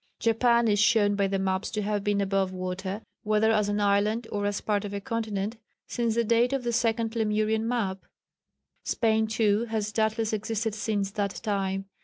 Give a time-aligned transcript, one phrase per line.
[0.19, 4.27] Japan is shown by the maps to have been above water, whether as an island,
[4.31, 8.07] or as part of a continent, since the date of the second Lemurian map.
[8.83, 11.85] Spain, too, has doubtless existed since that time.